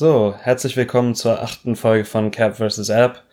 [0.00, 2.88] So, herzlich willkommen zur achten Folge von Cap vs.
[2.88, 3.24] App.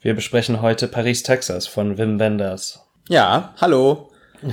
[0.00, 2.80] Wir besprechen heute Paris, Texas von Wim Wenders.
[3.10, 4.08] Ja, hallo.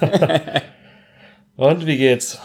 [1.56, 2.38] Und wie geht's?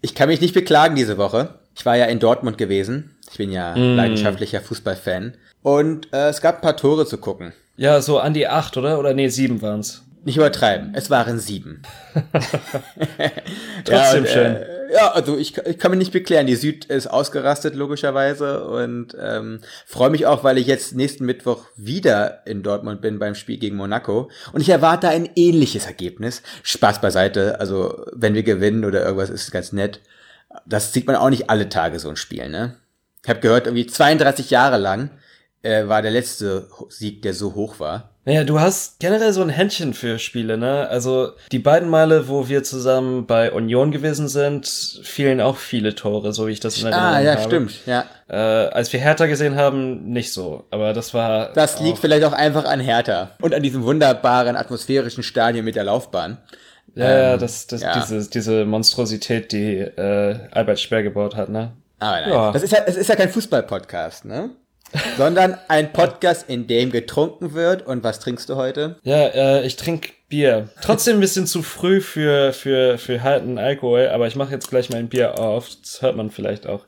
[0.00, 1.56] Ich kann mich nicht beklagen diese Woche.
[1.76, 3.18] Ich war ja in Dortmund gewesen.
[3.30, 5.34] Ich bin ja leidenschaftlicher Fußballfan.
[5.60, 7.52] Und äh, es gab ein paar Tore zu gucken.
[7.76, 8.98] Ja, so an die acht, oder?
[8.98, 10.06] Oder nee, sieben waren's.
[10.22, 11.82] Nicht übertreiben, es waren sieben.
[13.84, 14.56] Trotzdem und, schön.
[14.56, 16.46] Äh, ja, also ich, ich kann mich nicht beklagen.
[16.46, 18.64] Die Süd ist ausgerastet, logischerweise.
[18.64, 23.34] Und ähm, freue mich auch, weil ich jetzt nächsten Mittwoch wieder in Dortmund bin beim
[23.34, 24.30] Spiel gegen Monaco.
[24.52, 26.42] Und ich erwarte ein ähnliches Ergebnis.
[26.64, 27.60] Spaß beiseite.
[27.60, 30.00] Also, wenn wir gewinnen oder irgendwas, ist ganz nett.
[30.66, 32.76] Das sieht man auch nicht alle Tage, so ein Spiel, ne?
[33.22, 35.10] Ich habe gehört, irgendwie 32 Jahre lang
[35.62, 38.09] äh, war der letzte Sieg, der so hoch war.
[38.26, 40.86] Naja, du hast generell so ein Händchen für Spiele, ne?
[40.90, 44.66] Also die beiden Male, wo wir zusammen bei Union gewesen sind,
[45.02, 47.42] fielen auch viele Tore, so wie ich das in Erinnerung Ah, ja, habe.
[47.44, 48.04] stimmt, ja.
[48.28, 50.64] Äh, als wir Hertha gesehen haben, nicht so.
[50.70, 51.52] Aber das war.
[51.54, 55.84] Das liegt vielleicht auch einfach an Hertha und an diesem wunderbaren atmosphärischen Stadion mit der
[55.84, 56.36] Laufbahn.
[56.94, 57.94] Ja, ja, ähm, das, das, ja.
[57.98, 61.72] Diese, diese Monstrosität, die äh, Albert Speer gebaut hat, ne?
[62.00, 62.52] Aber nein, Ja.
[62.52, 64.50] das ist ja, es ist ja kein Fußball-Podcast, ne?
[65.16, 67.86] Sondern ein Podcast, in dem getrunken wird.
[67.86, 68.96] Und was trinkst du heute?
[69.02, 70.68] Ja, äh, ich trinke Bier.
[70.80, 74.90] Trotzdem ein bisschen zu früh für, für, für harten Alkohol, aber ich mache jetzt gleich
[74.90, 75.68] mein Bier auf.
[75.82, 76.86] Das hört man vielleicht auch.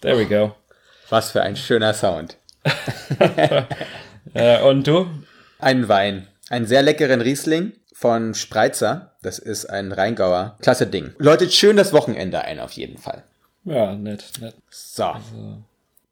[0.00, 0.54] There we go.
[1.10, 2.36] Was für ein schöner Sound.
[4.32, 5.06] Äh, und du?
[5.58, 6.26] Ein Wein.
[6.48, 9.12] Einen sehr leckeren Riesling von Spreitzer.
[9.22, 10.56] Das ist ein Rheingauer.
[10.60, 11.14] Klasse Ding.
[11.18, 13.22] Läutet schön das Wochenende ein, auf jeden Fall.
[13.64, 14.54] Ja, nett, nett.
[14.70, 15.14] So.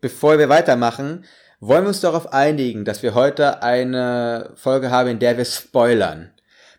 [0.02, 1.24] Bevor wir weitermachen,
[1.60, 6.32] wollen wir uns darauf einigen, dass wir heute eine Folge haben, in der wir spoilern.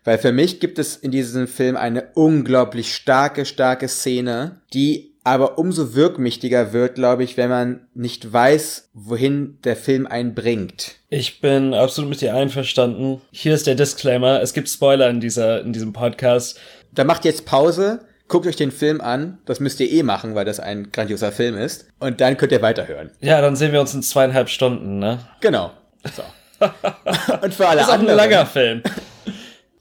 [0.04, 5.56] Weil für mich gibt es in diesem Film eine unglaublich starke, starke Szene, die aber
[5.56, 10.96] umso wirkmächtiger wird, glaube ich, wenn man nicht weiß, wohin der Film einen bringt.
[11.08, 13.22] Ich bin absolut mit dir einverstanden.
[13.30, 14.42] Hier ist der Disclaimer.
[14.42, 16.60] Es gibt Spoiler in dieser, in diesem Podcast.
[16.92, 20.44] Da macht jetzt Pause, guckt euch den Film an, das müsst ihr eh machen, weil
[20.44, 23.10] das ein grandioser Film ist, und dann könnt ihr weiterhören.
[23.20, 25.18] Ja, dann sehen wir uns in zweieinhalb Stunden, ne?
[25.40, 25.72] Genau.
[26.16, 26.22] So.
[27.42, 28.16] und für alle Das ist auch ein anderen.
[28.16, 28.82] langer Film.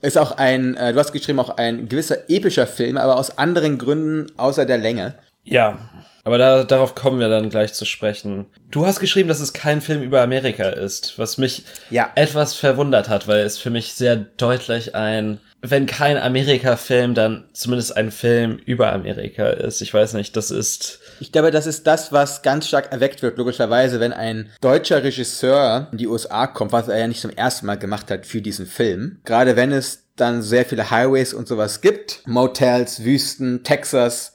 [0.02, 3.78] Ist auch ein, äh, du hast geschrieben, auch ein gewisser epischer Film, aber aus anderen
[3.78, 5.16] Gründen außer der Länge.
[5.46, 5.80] Ja,
[6.26, 8.48] aber da, darauf kommen wir dann gleich zu sprechen.
[8.70, 12.12] Du hast geschrieben, dass es kein Film über Amerika ist, was mich Ja.
[12.16, 17.96] etwas verwundert hat, weil es für mich sehr deutlich ein, wenn kein Amerika-Film, dann zumindest
[17.96, 19.82] ein Film über Amerika ist.
[19.82, 23.38] Ich weiß nicht, das ist, Ich glaube, das ist das, was ganz stark erweckt wird,
[23.38, 27.66] logischerweise, wenn ein deutscher Regisseur in die USA kommt, was er ja nicht zum ersten
[27.66, 29.22] Mal gemacht hat für diesen Film.
[29.24, 34.34] Gerade wenn es dann sehr viele Highways und sowas gibt, Motels, Wüsten, Texas,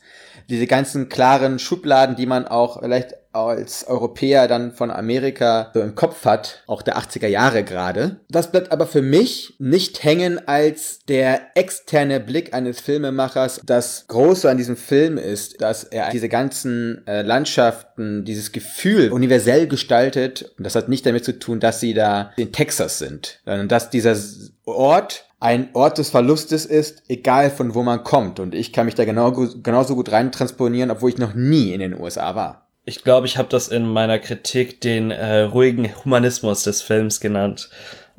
[0.49, 3.15] diese ganzen klaren Schubladen, die man auch vielleicht
[3.47, 8.21] als Europäer dann von Amerika so im Kopf hat, auch der 80er Jahre gerade.
[8.29, 13.61] Das bleibt aber für mich nicht hängen als der externe Blick eines Filmemachers.
[13.65, 19.67] Das Große an diesem Film ist, dass er diese ganzen äh, Landschaften, dieses Gefühl universell
[19.67, 20.55] gestaltet.
[20.59, 23.91] Und das hat nicht damit zu tun, dass sie da in Texas sind, sondern dass
[23.91, 24.17] dieser
[24.65, 28.41] Ort ein Ort des Verlustes ist, egal von wo man kommt.
[28.41, 31.81] Und ich kann mich da genau, genauso gut rein transponieren, obwohl ich noch nie in
[31.81, 32.68] den USA war.
[32.89, 37.69] Ich glaube, ich habe das in meiner Kritik den äh, ruhigen Humanismus des Films genannt.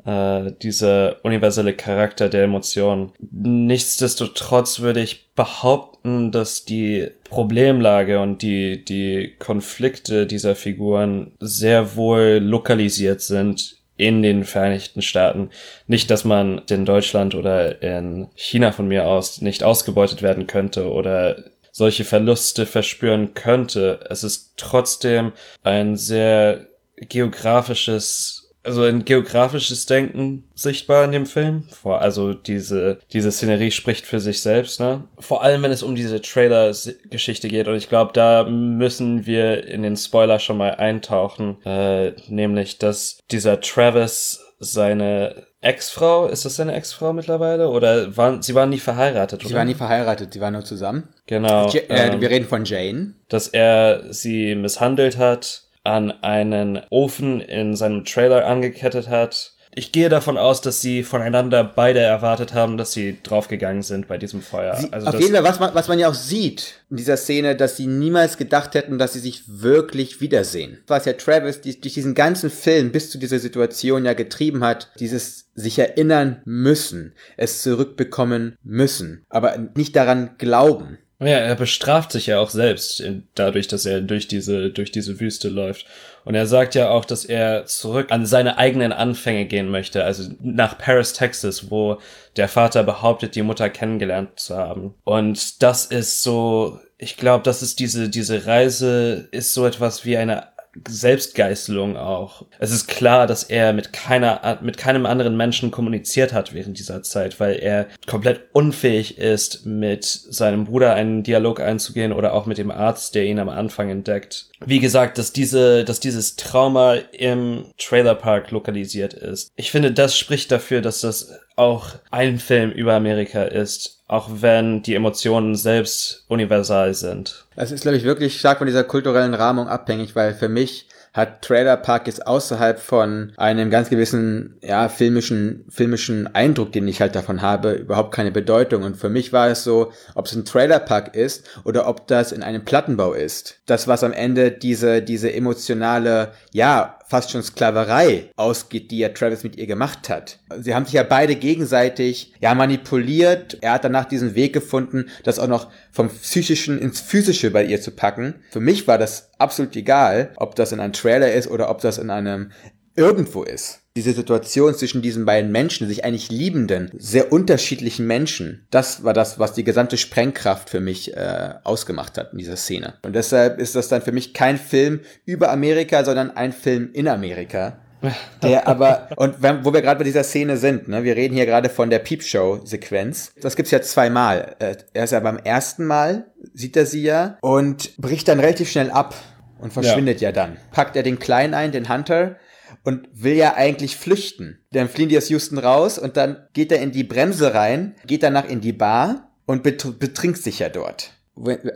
[0.06, 3.12] Äh, dieser universelle Charakter der Emotionen.
[3.18, 12.38] Nichtsdestotrotz würde ich behaupten, dass die Problemlage und die, die Konflikte dieser Figuren sehr wohl
[12.40, 15.50] lokalisiert sind in den Vereinigten Staaten.
[15.88, 20.90] Nicht, dass man in Deutschland oder in China von mir aus nicht ausgebeutet werden könnte
[20.90, 24.00] oder solche Verluste verspüren könnte.
[24.08, 25.32] Es ist trotzdem
[25.62, 31.64] ein sehr geografisches also ein geografisches Denken sichtbar in dem Film.
[31.70, 35.04] Vor, also diese, diese Szenerie spricht für sich selbst, ne?
[35.18, 37.68] Vor allem, wenn es um diese Trailer-Geschichte geht.
[37.68, 41.56] Und ich glaube, da müssen wir in den Spoiler schon mal eintauchen.
[41.64, 47.68] Äh, nämlich, dass dieser Travis seine Ex-Frau, ist das seine Ex-Frau mittlerweile?
[47.68, 49.56] Oder waren, sie waren nie verheiratet, Sie oder?
[49.56, 51.08] waren nie verheiratet, sie waren nur zusammen.
[51.30, 51.70] Genau.
[51.70, 53.14] Ja, äh, ähm, wir reden von Jane.
[53.28, 59.54] dass er sie misshandelt hat, an einen Ofen in seinem Trailer angekettet hat.
[59.72, 64.18] Ich gehe davon aus, dass sie voneinander beide erwartet haben, dass sie draufgegangen sind bei
[64.18, 64.74] diesem Feuer.
[64.74, 67.54] Sie, also auf jeden Fall, was man, was man ja auch sieht in dieser Szene,
[67.54, 70.82] dass sie niemals gedacht hätten, dass sie sich wirklich wiedersehen.
[70.88, 74.90] Was ja Travis die, durch diesen ganzen Film bis zu dieser Situation ja getrieben hat,
[74.98, 80.98] dieses sich erinnern müssen, es zurückbekommen müssen, aber nicht daran glauben.
[81.20, 85.20] Ja, er bestraft sich ja auch selbst in- dadurch, dass er durch diese, durch diese
[85.20, 85.84] Wüste läuft.
[86.24, 90.30] Und er sagt ja auch, dass er zurück an seine eigenen Anfänge gehen möchte, also
[90.40, 91.98] nach Paris, Texas, wo
[92.36, 94.94] der Vater behauptet, die Mutter kennengelernt zu haben.
[95.04, 100.16] Und das ist so, ich glaube, das ist diese, diese Reise ist so etwas wie
[100.16, 100.48] eine
[100.88, 102.46] Selbstgeißelung auch.
[102.58, 107.02] Es ist klar, dass er mit keiner, mit keinem anderen Menschen kommuniziert hat während dieser
[107.02, 112.58] Zeit, weil er komplett unfähig ist, mit seinem Bruder einen Dialog einzugehen oder auch mit
[112.58, 114.49] dem Arzt, der ihn am Anfang entdeckt.
[114.64, 119.50] Wie gesagt, dass diese, dass dieses Trauma im Trailerpark lokalisiert ist.
[119.56, 124.82] Ich finde, das spricht dafür, dass das auch ein Film über Amerika ist, auch wenn
[124.82, 127.46] die Emotionen selbst universal sind.
[127.56, 131.42] Das ist, glaube ich, wirklich stark von dieser kulturellen Rahmung abhängig, weil für mich hat
[131.42, 137.16] Trailer Park jetzt außerhalb von einem ganz gewissen, ja, filmischen, filmischen Eindruck, den ich halt
[137.16, 138.84] davon habe, überhaupt keine Bedeutung.
[138.84, 142.30] Und für mich war es so, ob es ein Trailer Park ist oder ob das
[142.32, 143.60] in einem Plattenbau ist.
[143.66, 149.42] Das, was am Ende diese, diese emotionale, ja, fast schon Sklaverei ausgeht, die ja Travis
[149.42, 150.38] mit ihr gemacht hat.
[150.60, 153.58] Sie haben sich ja beide gegenseitig ja manipuliert.
[153.62, 157.80] Er hat danach diesen Weg gefunden, das auch noch vom psychischen ins physische bei ihr
[157.80, 158.36] zu packen.
[158.52, 161.98] Für mich war das absolut egal, ob das in einem Trailer ist oder ob das
[161.98, 162.52] in einem
[162.94, 163.79] irgendwo ist.
[163.96, 169.40] Diese Situation zwischen diesen beiden Menschen, sich eigentlich liebenden, sehr unterschiedlichen Menschen, das war das,
[169.40, 172.94] was die gesamte Sprengkraft für mich äh, ausgemacht hat in dieser Szene.
[173.02, 177.08] Und deshalb ist das dann für mich kein Film über Amerika, sondern ein Film in
[177.08, 177.78] Amerika.
[178.42, 181.46] Der aber, und wenn, wo wir gerade bei dieser Szene sind, ne, wir reden hier
[181.46, 183.32] gerade von der Peepshow-Sequenz.
[183.40, 184.56] Das gibt's ja zweimal.
[184.58, 188.70] Äh, Er ist ja beim ersten Mal, sieht er sie ja, und bricht dann relativ
[188.70, 189.14] schnell ab
[189.58, 190.56] und verschwindet ja, dann.
[190.70, 192.36] Packt er den Kleinen ein, den Hunter,
[192.84, 194.58] und will ja eigentlich flüchten.
[194.72, 198.22] Dann fliehen die aus Houston raus und dann geht er in die Bremse rein, geht
[198.22, 201.12] danach in die Bar und bet betrinkt sich ja dort.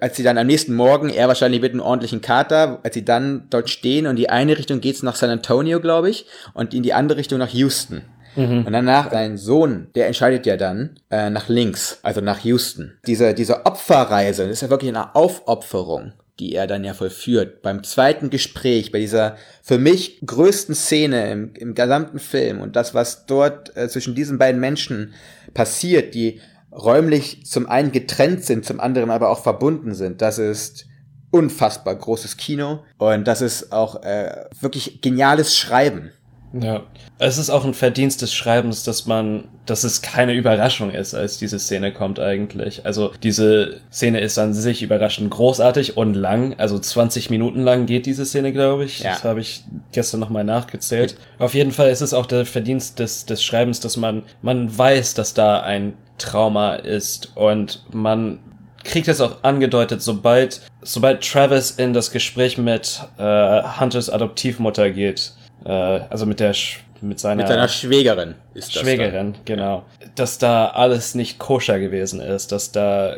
[0.00, 3.46] Als sie dann am nächsten Morgen, er wahrscheinlich mit einem ordentlichen Kater, als sie dann
[3.50, 6.92] dort stehen und die eine Richtung geht's nach San Antonio, glaube ich, und in die
[6.92, 8.02] andere Richtung nach Houston.
[8.66, 12.98] Und danach sein Sohn, der entscheidet ja dann äh, nach links, also nach Houston.
[13.06, 17.62] Diese, diese Opferreise, das ist ja wirklich eine Aufopferung, die er dann ja vollführt.
[17.62, 22.94] Beim zweiten Gespräch, bei dieser für mich größten Szene im, im gesamten Film und das,
[22.94, 25.14] was dort äh, zwischen diesen beiden Menschen
[25.52, 26.40] passiert, die
[26.72, 30.86] räumlich zum einen getrennt sind, zum anderen aber auch verbunden sind, das ist
[31.30, 36.10] unfassbar großes Kino und das ist auch äh, wirklich geniales Schreiben.
[36.60, 36.82] Ja.
[37.18, 41.38] Es ist auch ein Verdienst des Schreibens, dass man, dass es keine Überraschung ist, als
[41.38, 42.86] diese Szene kommt eigentlich.
[42.86, 46.54] Also diese Szene ist an sich überraschend großartig und lang.
[46.58, 49.00] Also 20 Minuten lang geht diese Szene, glaube ich.
[49.00, 49.12] Ja.
[49.12, 51.16] Das habe ich gestern nochmal nachgezählt.
[51.38, 55.14] Auf jeden Fall ist es auch der Verdienst des, des Schreibens, dass man, man weiß,
[55.14, 58.38] dass da ein Trauma ist und man
[58.84, 65.32] kriegt es auch angedeutet, sobald, sobald Travis in das Gespräch mit äh, Hunters Adoptivmutter geht,
[65.64, 68.82] äh, also mit der Sch mit seiner, Mit seiner Schwägerin ist das.
[68.82, 73.14] Schwägerin, genau, dass da alles nicht koscher gewesen ist, dass da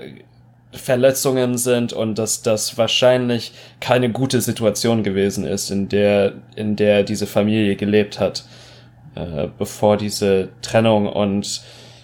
[0.73, 7.03] Verletzungen sind und dass das wahrscheinlich keine gute Situation gewesen ist, in der in der
[7.05, 8.45] diese Familie gelebt hat,
[9.15, 11.63] äh, bevor diese Trennung und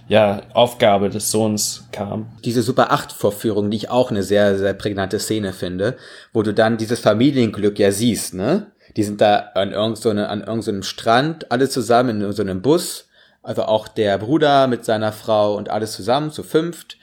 [0.09, 2.27] ja Aufgabe des Sohns kam.
[2.45, 5.97] diese Super 8 Vorführung, die ich auch eine sehr, sehr prägnante Szene finde,
[6.33, 8.67] wo du dann dieses Familienglück ja siehst, ne?
[8.97, 12.43] Die sind da an irgendeinem so an irgendeinem so einem Strand, alle zusammen in so
[12.43, 13.09] einem Bus,
[13.43, 16.99] also auch der Bruder mit seiner Frau und alles zusammen, zu fünft.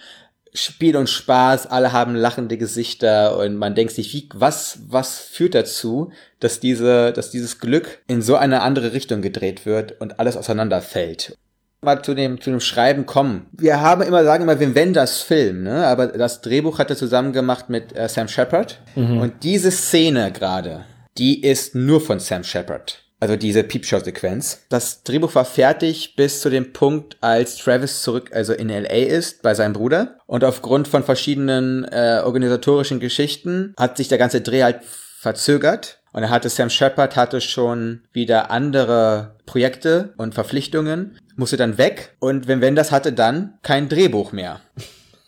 [0.53, 5.53] Spiel und Spaß, alle haben lachende Gesichter und man denkt sich, wie, was, was führt
[5.53, 10.37] dazu, dass diese, dass dieses Glück in so eine andere Richtung gedreht wird und alles
[10.37, 11.37] auseinanderfällt
[11.81, 13.47] mal zu dem, zu dem Schreiben kommen.
[13.53, 15.87] Wir haben immer, sagen immer, Wim Wenders Film, ne?
[15.87, 18.81] aber das Drehbuch hat er zusammen gemacht mit äh, Sam Shepard.
[18.95, 20.81] Und diese Szene gerade,
[21.19, 23.03] die ist nur von Sam Shepard.
[23.19, 24.61] Also diese Peepshow-Sequenz.
[24.69, 29.41] Das Drehbuch war fertig bis zu dem Punkt, als Travis zurück, also in LA ist,
[29.41, 30.17] bei seinem Bruder.
[30.25, 35.99] Und aufgrund von verschiedenen äh, organisatorischen Geschichten hat sich der ganze Dreh halt verzögert.
[36.13, 42.15] Und er hatte Sam Shepard hatte schon wieder andere Projekte und Verpflichtungen, musste dann weg.
[42.19, 44.61] Und wenn Wenders hatte dann kein Drehbuch mehr.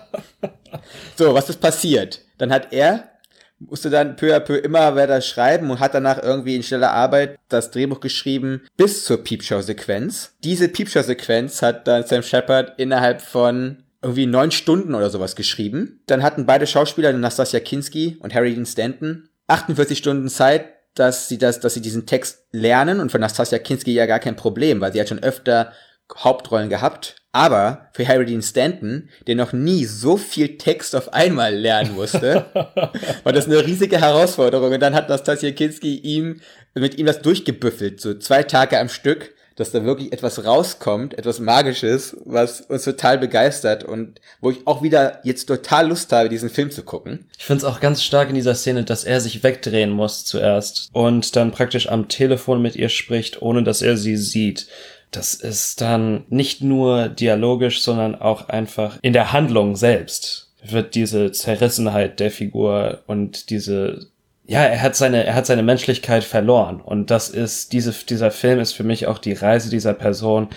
[1.16, 2.22] so, was ist passiert?
[2.38, 3.10] Dann hat er
[3.58, 7.38] musste dann peu à peu immer weiter schreiben und hat danach irgendwie in schneller Arbeit
[7.48, 10.34] das Drehbuch geschrieben bis zur Piepshow-Sequenz.
[10.44, 16.00] Diese Piepshow-Sequenz hat dann Sam Shepard innerhalb von irgendwie neun Stunden oder sowas geschrieben.
[16.06, 21.38] Dann hatten beide Schauspieler, Nastasia Kinski und Harry Dean Stanton, 48 Stunden Zeit, dass sie
[21.38, 24.92] das, dass sie diesen Text lernen und für Nastasia Kinski ja gar kein Problem, weil
[24.92, 25.72] sie hat schon öfter
[26.16, 27.16] Hauptrollen gehabt.
[27.36, 32.46] Aber für Harry Dean Stanton, der noch nie so viel Text auf einmal lernen musste,
[33.24, 34.72] war das eine riesige Herausforderung.
[34.72, 36.40] Und dann hat Nastasia Kinski ihm,
[36.74, 41.38] mit ihm das durchgebüffelt, so zwei Tage am Stück, dass da wirklich etwas rauskommt, etwas
[41.38, 46.48] Magisches, was uns total begeistert und wo ich auch wieder jetzt total Lust habe, diesen
[46.50, 47.26] Film zu gucken.
[47.36, 50.88] Ich finde es auch ganz stark in dieser Szene, dass er sich wegdrehen muss zuerst
[50.92, 54.68] und dann praktisch am Telefon mit ihr spricht, ohne dass er sie sieht.
[55.16, 61.32] Das ist dann nicht nur dialogisch, sondern auch einfach in der Handlung selbst wird diese
[61.32, 64.08] Zerrissenheit der Figur und diese
[64.48, 66.80] ja, er hat seine, er hat seine Menschlichkeit verloren.
[66.80, 70.48] Und das ist, diese, dieser Film ist für mich auch die Reise dieser Person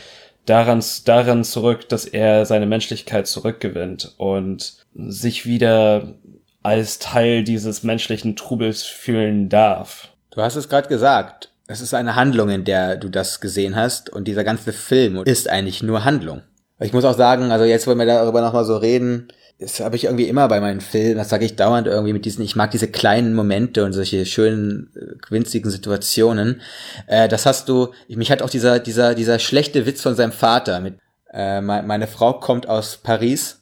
[0.46, 6.13] daran, daran zurück, dass er seine Menschlichkeit zurückgewinnt und sich wieder
[6.62, 10.10] als Teil dieses menschlichen Trubels fühlen darf.
[10.30, 11.50] Du hast es gerade gesagt.
[11.72, 14.10] Es ist eine Handlung, in der du das gesehen hast.
[14.10, 16.42] Und dieser ganze Film ist eigentlich nur Handlung.
[16.80, 19.28] Ich muss auch sagen, also jetzt wollen wir darüber nochmal so reden,
[19.60, 22.44] das habe ich irgendwie immer bei meinen Filmen, das sage ich dauernd irgendwie mit diesen,
[22.44, 26.62] ich mag diese kleinen Momente und solche schönen, äh, winzigen Situationen.
[27.08, 30.80] Äh, das hast du, mich hat auch dieser, dieser, dieser schlechte Witz von seinem Vater
[30.80, 30.98] mit,
[31.34, 33.62] äh, meine Frau kommt aus Paris,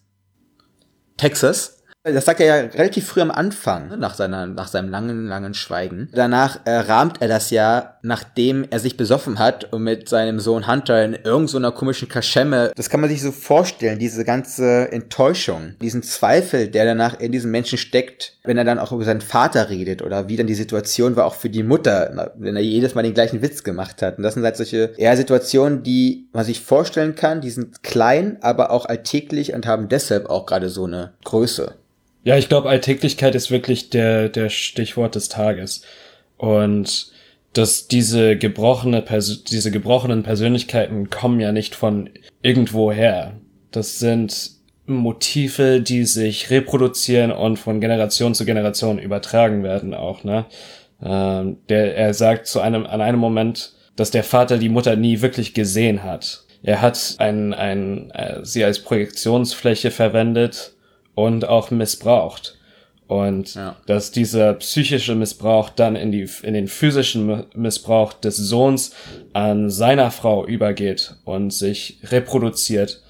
[1.18, 1.77] Texas,
[2.14, 5.54] das sagt er ja relativ früh am Anfang, ne, nach, seiner, nach seinem langen, langen
[5.54, 6.10] Schweigen.
[6.14, 10.68] Danach äh, rahmt er das ja, nachdem er sich besoffen hat und mit seinem Sohn
[10.68, 12.72] Hunter in irgendeiner komischen Kaschemme.
[12.76, 17.52] Das kann man sich so vorstellen, diese ganze Enttäuschung, diesen Zweifel, der danach in diesem
[17.52, 21.16] Menschen steckt, wenn er dann auch über seinen Vater redet oder wie dann die Situation
[21.16, 24.18] war auch für die Mutter, wenn er jedes Mal den gleichen Witz gemacht hat.
[24.18, 28.38] Und das sind halt solche eher Situationen, die man sich vorstellen kann, die sind klein,
[28.42, 31.76] aber auch alltäglich und haben deshalb auch gerade so eine Größe.
[32.28, 35.84] Ja, ich glaube, Alltäglichkeit ist wirklich der, der Stichwort des Tages.
[36.36, 37.14] Und
[37.54, 42.10] dass diese gebrochene Pers diese gebrochenen Persönlichkeiten kommen ja nicht von
[42.42, 43.38] irgendwoher.
[43.72, 44.52] Das sind
[44.86, 50.48] Motive, die sich reproduzieren und von Generation zu Generation übertragen werden auch, ne?
[51.02, 55.22] Ähm, der, er sagt zu einem, an einem Moment, dass der Vater die Mutter nie
[55.22, 56.44] wirklich gesehen hat.
[56.62, 60.74] Er hat ein, ein, äh, sie als Projektionsfläche verwendet
[61.18, 62.60] und auch missbraucht.
[63.08, 63.76] Und ja.
[63.88, 68.94] dass dieser psychische Missbrauch dann in, die, in den physischen Missbrauch des Sohns
[69.34, 73.02] an seiner Frau übergeht und sich reproduziert,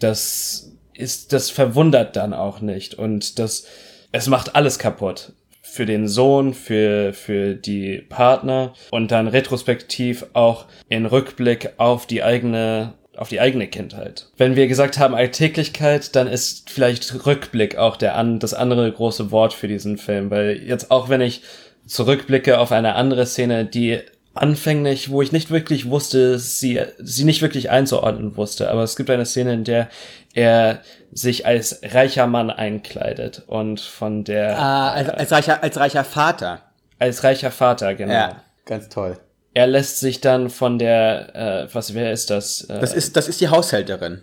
[0.00, 2.94] das ist, das verwundert dann auch nicht.
[2.94, 3.66] Und das,
[4.10, 5.32] es macht alles kaputt.
[5.60, 12.24] Für den Sohn, für, für die Partner und dann retrospektiv auch in Rückblick auf die
[12.24, 14.28] eigene auf die eigene Kindheit.
[14.36, 19.30] Wenn wir gesagt haben Alltäglichkeit, dann ist vielleicht Rückblick auch der an, das andere große
[19.30, 21.42] Wort für diesen Film, weil jetzt auch wenn ich
[21.86, 24.00] zurückblicke auf eine andere Szene, die
[24.34, 29.10] anfänglich, wo ich nicht wirklich wusste, sie, sie nicht wirklich einzuordnen wusste, aber es gibt
[29.10, 29.88] eine Szene, in der
[30.32, 30.80] er
[31.12, 34.58] sich als reicher Mann einkleidet und von der...
[34.58, 36.62] Ah, als, als, reicher, als reicher Vater.
[36.98, 38.14] Als reicher Vater, genau.
[38.14, 39.18] Ja, ganz toll
[39.54, 42.62] er lässt sich dann von der, äh, was, wer ist das?
[42.62, 44.22] Äh, das ist, das ist die Haushälterin.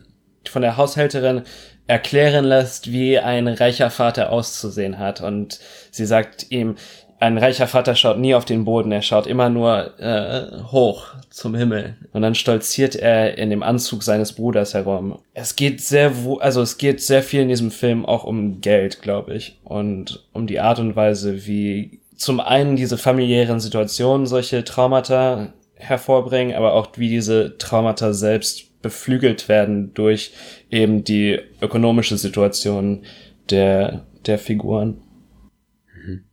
[0.49, 1.43] Von der Haushälterin
[1.87, 5.21] erklären lässt, wie ein reicher Vater auszusehen hat.
[5.21, 5.59] Und
[5.91, 6.75] sie sagt ihm,
[7.19, 11.53] ein reicher Vater schaut nie auf den Boden, er schaut immer nur äh, hoch zum
[11.53, 11.97] Himmel.
[12.13, 15.19] Und dann stolziert er in dem Anzug seines Bruders herum.
[15.33, 19.33] Es geht sehr, also es geht sehr viel in diesem Film auch um Geld, glaube
[19.33, 19.59] ich.
[19.63, 26.53] Und um die Art und Weise, wie zum einen diese familiären Situationen solche Traumata hervorbringen,
[26.55, 30.33] aber auch wie diese Traumata selbst beflügelt werden durch
[30.69, 33.05] eben die ökonomische Situation
[33.49, 35.01] der, der Figuren.
[35.95, 36.25] Mhm.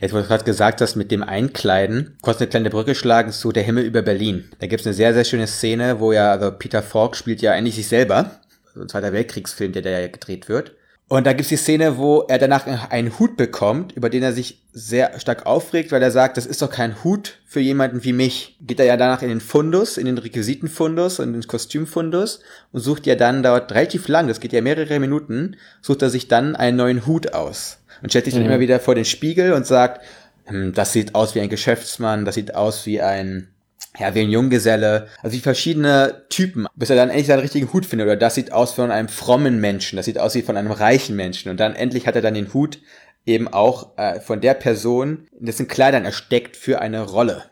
[0.00, 3.64] Jetzt, du gerade gesagt hast, mit dem Einkleiden, kurz eine kleine Brücke schlagen zu Der
[3.64, 4.50] Himmel über Berlin.
[4.60, 7.74] Da gibt's eine sehr, sehr schöne Szene, wo ja, also Peter Falk spielt ja eigentlich
[7.74, 8.40] sich selber,
[8.74, 10.72] so ein Zweiter Weltkriegsfilm, der da ja gedreht wird.
[11.06, 14.62] Und da gibt's die Szene, wo er danach einen Hut bekommt, über den er sich
[14.72, 18.56] sehr stark aufregt, weil er sagt, das ist doch kein Hut für jemanden wie mich.
[18.62, 22.40] Geht er ja danach in den Fundus, in den Requisitenfundus und den Kostümfundus
[22.72, 26.26] und sucht ja dann, dauert relativ lang, das geht ja mehrere Minuten, sucht er sich
[26.26, 27.78] dann einen neuen Hut aus.
[28.02, 28.48] Und stellt sich dann mhm.
[28.48, 30.04] immer wieder vor den Spiegel und sagt,
[30.46, 33.53] hm, das sieht aus wie ein Geschäftsmann, das sieht aus wie ein,
[33.98, 37.86] ja, wie ein Junggeselle, also wie verschiedene Typen, bis er dann endlich seinen richtigen Hut
[37.86, 40.72] findet, oder das sieht aus von einem frommen Menschen, das sieht aus wie von einem
[40.72, 42.80] reichen Menschen, und dann endlich hat er dann den Hut
[43.26, 47.44] eben auch äh, von der Person, in dessen Kleidern er steckt, für eine Rolle.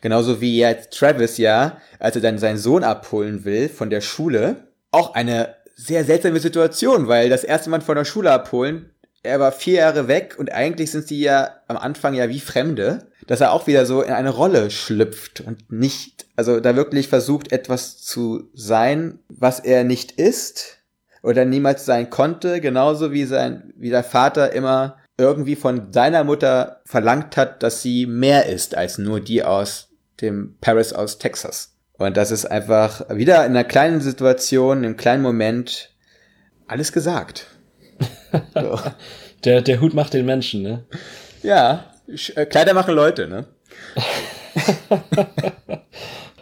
[0.00, 4.68] Genauso wie jetzt Travis ja, als er dann seinen Sohn abholen will von der Schule,
[4.90, 8.90] auch eine sehr seltsame Situation, weil das erste Mal von der Schule abholen,
[9.22, 13.06] er war vier Jahre weg und eigentlich sind sie ja am Anfang ja wie Fremde,
[13.28, 17.52] dass er auch wieder so in eine Rolle schlüpft und nicht, also da wirklich versucht
[17.52, 20.78] etwas zu sein, was er nicht ist
[21.22, 26.80] oder niemals sein konnte, genauso wie sein, wie der Vater immer irgendwie von seiner Mutter
[26.86, 29.90] verlangt hat, dass sie mehr ist als nur die aus
[30.22, 31.74] dem Paris aus Texas.
[31.98, 35.90] Und das ist einfach wieder in einer kleinen Situation, einem kleinen Moment
[36.66, 37.46] alles gesagt.
[38.54, 38.78] So.
[39.44, 40.84] der, der Hut macht den Menschen, ne?
[41.42, 41.87] Ja,
[42.48, 43.46] Kleider machen Leute, ne?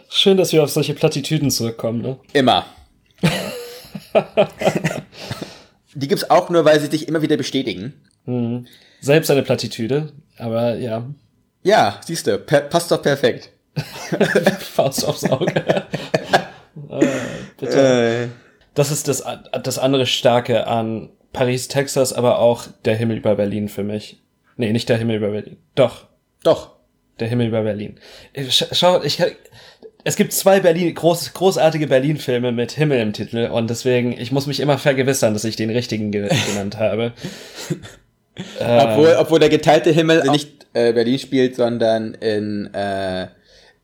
[0.09, 2.17] Schön, dass wir auf solche Plattitüden zurückkommen, ne?
[2.33, 2.65] Immer.
[5.93, 7.93] Die gibt's auch nur, weil sie dich immer wieder bestätigen.
[8.25, 8.67] Mhm.
[9.01, 11.05] Selbst eine Plattitüde, aber ja.
[11.63, 13.51] Ja, siehst du, passt doch perfekt.
[14.59, 15.53] Faust aufs Auge.
[16.89, 17.05] äh,
[17.59, 17.79] bitte.
[17.79, 18.27] Äh.
[18.73, 19.23] Das ist das,
[19.63, 24.21] das andere Starke an Paris, Texas, aber auch der Himmel über Berlin für mich.
[24.57, 25.57] Nee, nicht der Himmel über Berlin.
[25.75, 26.07] Doch.
[26.43, 26.75] Doch.
[27.19, 27.99] Der Himmel über Berlin.
[28.49, 29.21] Schau, ich,
[30.03, 34.47] es gibt zwei Berlin, groß, großartige Berlin-Filme mit Himmel im Titel und deswegen, ich muss
[34.47, 37.13] mich immer vergewissern, dass ich den richtigen genannt habe.
[38.59, 43.27] obwohl, obwohl der geteilte Himmel nicht äh, Berlin spielt, sondern in äh,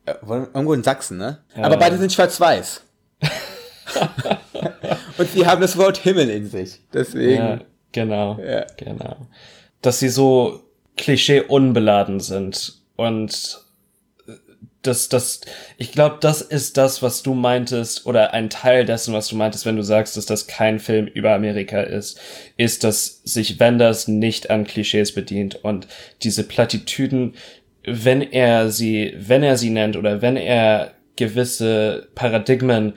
[0.06, 1.38] irgendwo in Sachsen, ne?
[1.56, 2.82] Aber beide sind schwarz-weiß.
[5.18, 6.80] und sie haben das Wort Himmel in sich.
[6.92, 7.42] Deswegen.
[7.42, 7.60] Ja,
[7.92, 8.38] genau.
[8.38, 8.66] Ja.
[8.76, 9.16] Genau.
[9.84, 10.62] Dass sie so
[10.96, 13.64] klischee unbeladen sind und
[14.86, 15.40] das, das,
[15.78, 19.66] ich glaube, das ist das, was du meintest, oder ein Teil dessen, was du meintest,
[19.66, 22.20] wenn du sagst, dass das kein Film über Amerika ist,
[22.56, 25.86] ist, dass sich Wenders nicht an Klischees bedient und
[26.22, 27.34] diese Plattitüden,
[27.84, 32.94] wenn er sie, wenn er sie nennt oder wenn er gewisse Paradigmen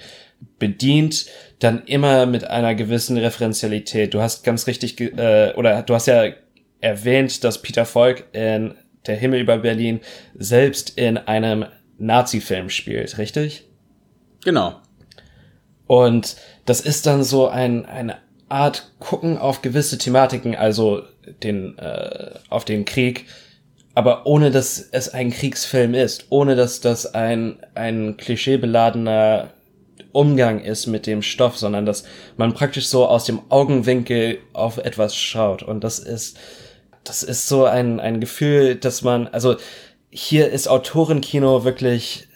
[0.60, 1.28] bedient,
[1.60, 4.14] dann immer mit einer gewissen Referenzialität.
[4.14, 6.32] Du hast ganz richtig, äh, oder du hast ja
[6.82, 10.02] erwähnt, dass Peter Volk in Der Himmel über Berlin
[10.38, 11.66] selbst in einem
[11.98, 13.66] Nazi-Film spielt, richtig?
[14.44, 14.76] Genau.
[15.88, 16.36] Und
[16.66, 18.18] das ist dann so ein, eine
[18.50, 21.04] Art Gucken auf gewisse Thematiken, also
[21.44, 23.26] den, äh, auf den Krieg,
[23.96, 29.50] aber ohne dass es ein Kriegsfilm ist, ohne dass das ein, ein klischeebeladener
[30.12, 32.04] Umgang ist mit dem Stoff, sondern dass
[32.38, 35.64] man praktisch so aus dem Augenwinkel auf etwas schaut.
[35.64, 36.38] Und das ist,
[37.08, 39.56] das ist so ein, ein Gefühl, dass man, also
[40.10, 42.28] hier ist Autorenkino wirklich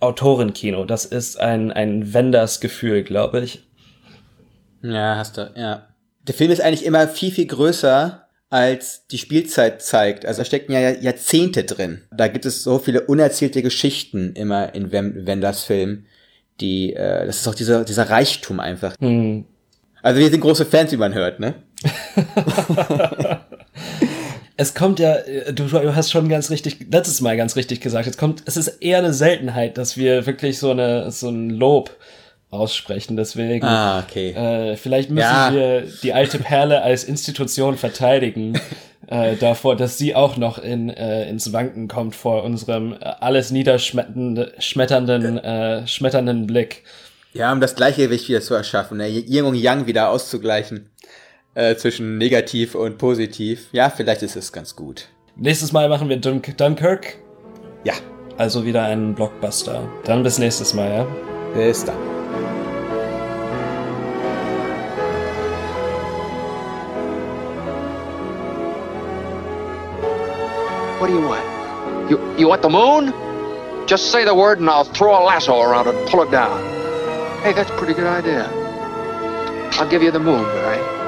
[0.00, 0.84] Autorenkino.
[0.84, 3.66] Das ist ein, ein Wenders-Gefühl, glaube ich.
[4.82, 5.88] Ja, hast du, ja.
[6.26, 10.26] Der Film ist eigentlich immer viel, viel größer, als die Spielzeit zeigt.
[10.26, 12.02] Also da stecken ja Jahrzehnte drin.
[12.10, 16.06] Da gibt es so viele unerzählte Geschichten immer in Wenders Film.
[16.60, 18.94] Die, äh, das ist auch dieser, dieser Reichtum einfach.
[19.00, 19.44] Hm.
[20.02, 21.54] Also wir sind große Fans, wie man hört, ne?
[24.56, 28.16] es kommt ja, äh, du, hast schon ganz richtig, letztes Mal ganz richtig gesagt, es
[28.16, 31.96] kommt, es ist eher eine Seltenheit, dass wir wirklich so eine, so ein Lob
[32.50, 33.16] aussprechen.
[33.16, 34.30] Deswegen, ah, okay.
[34.32, 35.52] äh, vielleicht müssen ja.
[35.52, 38.60] wir die alte Perle als Institution verteidigen.
[39.06, 43.50] äh, davor, dass sie auch noch in, äh, ins Wanken kommt vor unserem äh, alles
[43.50, 46.84] niederschmetternden äh, schmetternden Blick.
[47.32, 49.08] Ja, um das Gleichgewicht wieder zu erschaffen, ne?
[49.08, 50.90] Yin und Yang wieder auszugleichen
[51.54, 53.68] äh, zwischen negativ und positiv.
[53.72, 55.08] Ja, vielleicht ist es ganz gut.
[55.36, 57.16] Nächstes Mal machen wir Dunk Dunkirk.
[57.84, 57.94] Ja.
[58.36, 59.82] Also wieder einen Blockbuster.
[60.04, 61.06] Dann bis nächstes Mal, ja?
[61.54, 61.96] Bis dann.
[70.98, 72.10] What do you want?
[72.10, 73.12] You, you want the moon?
[73.86, 76.62] Just say the word and I'll throw a lasso around it and pull it down.
[77.42, 78.48] Hey, that's a pretty good idea.
[79.72, 80.99] I'll give you the moon, all right?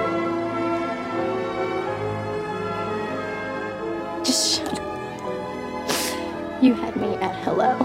[6.62, 7.76] You had me at hello.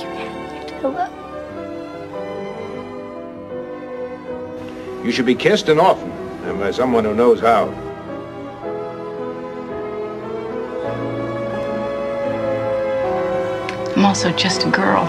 [0.00, 1.06] You had me at hello.
[5.04, 6.10] You should be kissed and often,
[6.44, 7.68] and by someone who knows how.
[13.94, 15.04] I'm also just a girl.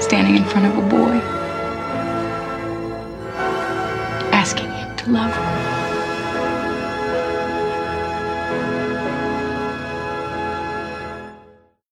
[0.00, 1.20] Standing in front of a boy.
[4.32, 5.57] Asking him to love her.